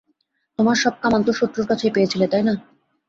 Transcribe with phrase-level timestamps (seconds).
[0.59, 2.53] তোমার সব কামান তো শত্রুর কাছেই পেয়েছিলে, তাই না?